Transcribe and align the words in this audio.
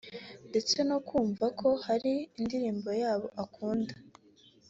no 0.89 0.97
kumva 1.07 1.45
ko 1.59 1.69
hari 1.85 2.13
indirimbo 2.39 2.89
yabo 3.01 3.27
akunda 3.43 3.93